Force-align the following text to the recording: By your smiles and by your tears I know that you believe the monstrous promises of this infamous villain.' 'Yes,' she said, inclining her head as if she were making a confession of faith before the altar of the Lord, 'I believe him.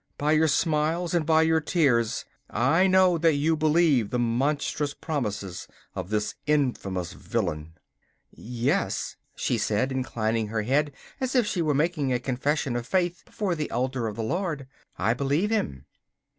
By 0.17 0.31
your 0.31 0.47
smiles 0.47 1.13
and 1.13 1.27
by 1.27 1.43
your 1.43 1.61
tears 1.61 2.25
I 2.49 2.87
know 2.87 3.19
that 3.19 3.35
you 3.35 3.55
believe 3.55 4.09
the 4.09 4.17
monstrous 4.17 4.95
promises 4.95 5.67
of 5.93 6.09
this 6.09 6.33
infamous 6.47 7.13
villain.' 7.13 7.75
'Yes,' 8.31 9.15
she 9.35 9.59
said, 9.59 9.91
inclining 9.91 10.47
her 10.47 10.63
head 10.63 10.91
as 11.19 11.35
if 11.35 11.45
she 11.45 11.61
were 11.61 11.75
making 11.75 12.11
a 12.11 12.19
confession 12.19 12.75
of 12.75 12.87
faith 12.87 13.21
before 13.27 13.53
the 13.53 13.69
altar 13.69 14.07
of 14.07 14.15
the 14.15 14.23
Lord, 14.23 14.65
'I 14.97 15.13
believe 15.13 15.51
him. 15.51 15.85